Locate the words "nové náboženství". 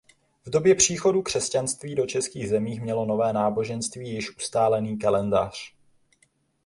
3.05-4.09